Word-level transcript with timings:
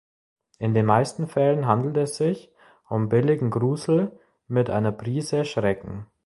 In 0.57 0.73
den 0.73 0.87
meisten 0.87 1.27
Fällen 1.27 1.67
handelt 1.67 1.95
es 1.97 2.17
sich 2.17 2.51
um 2.89 3.07
billigen 3.07 3.51
Grusel 3.51 4.19
mit 4.47 4.71
einer 4.71 4.91
Prise 4.91 5.45
Schrecken. 5.45 6.07